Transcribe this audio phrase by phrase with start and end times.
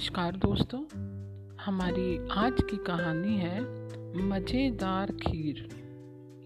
[0.00, 0.80] नमस्कार दोस्तों,
[1.60, 3.60] हमारी आज की कहानी है
[4.28, 5.68] मज़ेदार खीर।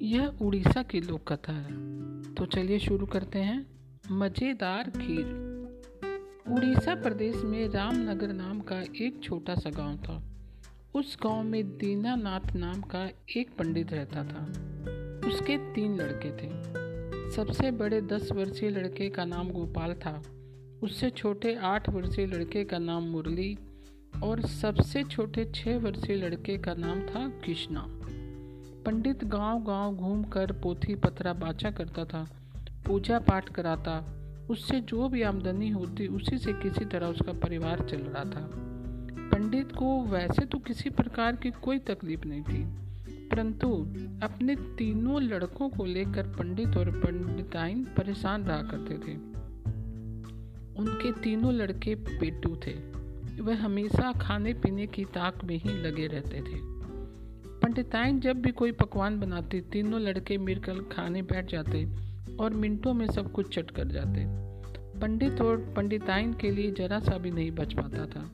[0.03, 1.75] यह उड़ीसा की लोक कथा है।
[2.35, 3.67] तो चलिए शुरू करते हैं।
[4.11, 5.27] मज़ेदार खीर।
[6.51, 10.23] उड़ीसा प्रदेश में रामनगर नाम का एक छोटा सा गाँव था।
[10.95, 14.47] उस गाँव में दीनानाथ नाम का एक पंडित रहता था।
[15.29, 16.51] उसके तीन लड़के थे।
[17.31, 20.23] सबसे बड़े दस वर्षीय लड़के का नाम गोपाल था।
[20.85, 23.57] उससे छोटे आठ वर्षीय लड़के का नाम मुरली
[24.23, 27.85] और सबसे छोटे छः वर्षीय लड़के का नाम था कृष्णा।
[28.85, 32.27] पंडित गाँव गाँव घूमकर पोथी पत्रा बाचा करता था,
[32.87, 33.99] पूजा पाठ कराता,
[34.51, 38.49] उससे जो भी आमदनी होती उसी से किसी तरह उसका परिवार चल रहा था।
[39.31, 42.65] पंडित को वैसे तो किसी प्रकार की कोई तकलीफ़ नहीं थी,
[43.29, 43.69] परंतु
[44.23, 49.17] अपने तीनों लड़कों को लेकर पंडित और पंडिताइन परेशान रहा करते थे।
[50.79, 52.95] उनके तीनों लड़के पेटू थे।
[53.43, 56.75] वह हमेशा खाने पीने की ताक में ही लगे रहते थे।
[57.61, 61.89] पंडिताइन जब भी कोई पकवान बनाते, तीनों लड़के मिलकर खाने बैठ जाते
[62.41, 64.45] और मिनटों में सब कुछ चट कर जाते।
[65.01, 68.31] पंडित और पंडिताइन के लिए जरा सा भी नहीं बच पाता था।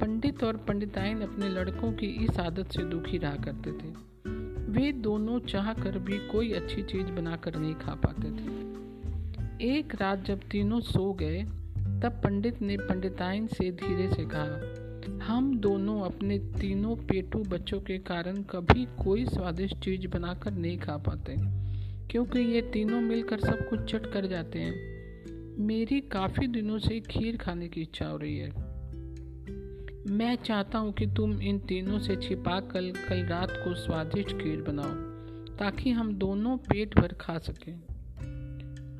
[0.00, 4.06] पंडित और पंडिताइन अपने लड़कों की इस आदत से दुखी रहा करते थे।
[4.72, 8.76] वे दोनों चाह कर भी कोई अच्छी चीज़ बनाकर नहीं खा पाते थे।
[9.62, 11.42] एक रात जब तीनों सो गए,
[12.02, 17.98] तब पंडित ने पंडिताइन से धीरे से कहा, हम दोनों अपने तीनों पेटू बच्चों के
[17.98, 21.36] कारण कभी कोई स्वादिष्ट चीज़ बनाकर नहीं खा पाते,
[22.10, 27.36] क्योंकि ये तीनों मिलकर सब कुछ चट कर जाते हैं। मेरी काफ़ी दिनों से खीर
[27.36, 28.50] खाने की इच्छा हो रही है।
[30.10, 34.62] मैं चाहता हूँ कि तुम इन तीनों से छिपा कल कल रात को स्वादिष्ट खीर
[34.62, 34.94] बनाओ,
[35.56, 37.95] ताकि हम दोनों पेट भर खा सकें।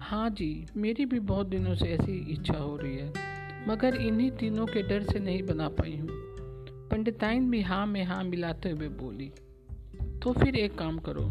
[0.07, 3.09] हाँ जी, मेरी भी बहुत दिनों से ऐसी इच्छा हो रही है,
[3.69, 6.09] मगर इन्हीं तीनों के डर से नहीं बना पाई हूँ।
[6.91, 9.31] पंडिताइन भी हाँ में हाँ मिलाते हुए बोली
[10.23, 11.25] तो फिर एक काम करो,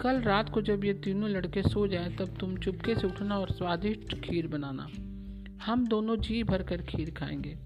[0.00, 3.50] कल रात को जब ये तीनों लड़के सो जाएँ, तब तुम चुपके से उठना और
[3.50, 4.88] स्वादिष्ट खीर बनाना।
[5.64, 7.56] हम दोनों जी भर कर खीर खाएँगे।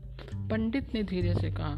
[0.50, 1.74] पंडित ने धीरे से कहा।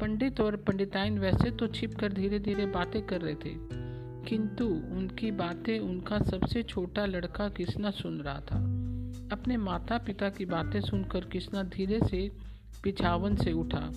[0.00, 3.81] पंडित और पंडिताइन वैसे तो छिप कर धीरे धीरे बातें कर रहे थे।
[4.28, 8.56] किंतु उनकी बातें उनका सबसे छोटा लड़का कृष्णा सुन रहा था?
[9.32, 12.30] अपने माता पिता की बातें सुनकर कृष्णा धीरे से
[12.84, 13.92] पिछावन से उठा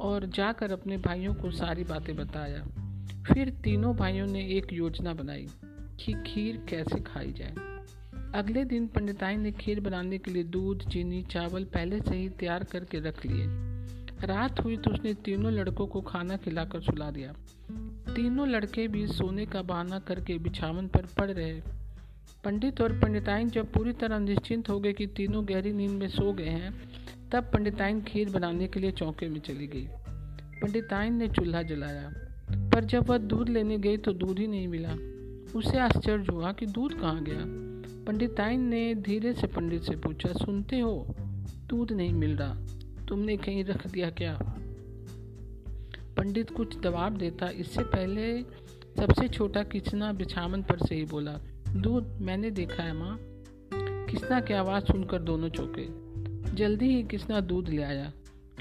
[0.00, 2.66] और जाकर अपने भाइयों को सारी बातें बताया।
[3.22, 5.48] फिर तीनों भाइयों ने एक योजना बनाई
[6.00, 7.54] कि खीर कैसे खाई जाए।
[8.34, 12.64] अगले दिन पंडिताई ने खीर बनाने के लिए दूध, चीनी, चावल पहले से ही तैयार
[12.64, 13.46] करके रख लिए।
[14.26, 17.34] रात हुई तो उसने तीनों लड़कों को खाना खिलाकर सुला दिया।
[18.16, 21.52] तीनों लड़के भी सोने का बहाना करके बिछावन पर पड़ रहे।
[22.44, 26.32] पंडित और पंडिताइन जब पूरी तरह निश्चिंत हो गए कि तीनों गहरी नींद में सो
[26.32, 26.72] गए हैं,
[27.32, 29.86] तब पंडिताइन खीर बनाने के लिए चौके में चली गई।
[30.62, 32.10] पंडिताइन ने चूल्हा जलाया,
[32.70, 34.96] पर जब वह दूध लेने गई तो दूध ही नहीं मिला।
[35.58, 37.44] उसे आश्चर्य हुआ कि दूध कहाँ गया।
[38.04, 41.16] पंडिताइन ने धीरे से पंडित से पूछा, सुनते हो?
[41.68, 42.54] दूध नहीं मिल रहा।
[43.08, 44.55] तुमने कहीं रख दिया क्या?
[46.16, 48.42] पंडित कुछ जवाब देता, इससे पहले
[48.96, 51.32] सबसे छोटा किचना बिछावन पर से ही बोला,
[51.68, 53.18] दूध मैंने देखा है माँ।
[54.10, 55.86] किसना की आवाज़ सुनकर दोनों चौके।
[56.56, 58.12] जल्दी ही किसना दूध ले आया,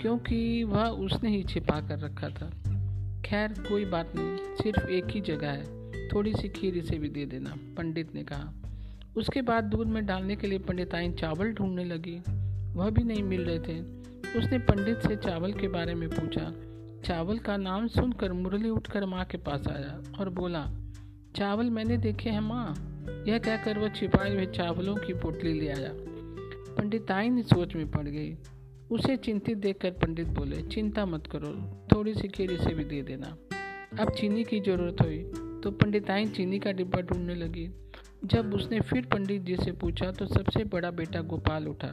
[0.01, 2.49] क्योंकि वह उसने ही छिपा कर रखा था।
[3.25, 7.25] खैर, कोई बात नहीं, सिर्फ़ एक ही जगह है थोड़ी सी खीर इसे भी दे
[7.25, 8.53] देना, पंडित ने कहा।
[9.17, 12.19] उसके बाद दूध में डालने के लिए पंडिताइन चावल ढूँढने लगी।
[12.73, 13.79] वह भी नहीं मिल रहे थे।
[14.39, 16.53] उसने पंडित से चावल के बारे में पूछा
[17.05, 20.61] चावल का नाम सुनकर मुरली उठकर माँ के पास आया और बोला,
[21.35, 25.89] चावल मैंने देखे हैं माँ। यह कहकर वह छिपाए हुए चावलों की पोटली ले आया।
[26.77, 28.33] पंडिताइन सोच में पड़ गई।
[28.91, 31.51] उसे चिंतित देखकर पंडित बोले, चिंता मत करो
[31.93, 33.35] थोड़ी सी खीर इसे भी दे देना।
[33.99, 35.17] अब चीनी की ज़रूरत हुई।
[35.63, 37.67] तो पंडिताइन चीनी का डिब्बा ढूँढने लगी।
[38.25, 41.87] जब उसने फिर पंडित जी से पूछा तो सबसे बड़ा बेटा गोपाल उठा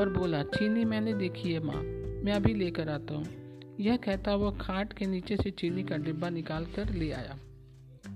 [0.00, 1.82] और बोला, चीनी मैंने देखी है माँ।
[2.24, 3.43] मैं अभी लेकर आता हूँ।
[3.80, 7.38] यह कहता वह खाट के नीचे से चीनी का डिब्बा निकाल कर ले आया।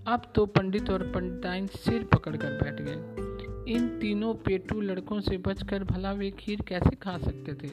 [0.07, 3.29] अब तो पंडित और पंडिताइन सिर पकड़कर बैठ गए।
[3.75, 7.69] इन तीनों पेटू लड़कों से बचकर भला वे खीर कैसे खा सकते थे?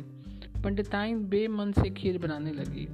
[0.62, 2.86] पंडिताइन बेमन से खीर बनाने लगी।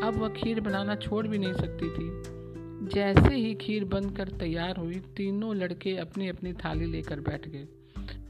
[0.00, 2.34] अब वह खीर बनाना छोड़ भी नहीं सकती थी।
[2.88, 7.68] जैसे ही खीर बनकर तैयार हुई, तीनों लड़के अपनी अपनी थाली लेकर बैठ गए।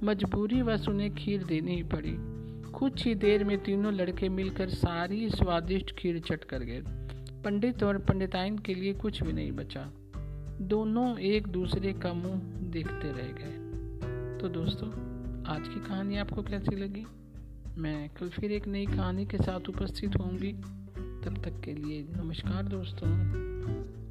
[0.03, 2.44] मजबूरी वह उन्हें खीर देनी ही पड़ी।
[2.75, 6.83] कुछ ही देर में तीनों लड़के मिलकर सारी स्वादिष्ट खीर चट कर गए।
[7.43, 9.91] पंडित और पंडिताइन के लिए कुछ भी नहीं बचा।
[10.61, 13.65] दोनों एक दूसरे का मुँह देखते रह गए।
[14.39, 14.89] तो दोस्तों,
[15.45, 17.07] आज की कहानी आपको कैसी लगी?
[17.79, 20.53] मैं कल फिर एक नई कहानी के साथ उपस्थित होंगी।
[21.25, 24.04] तब तक के लिए नमस्कार दोस्तों।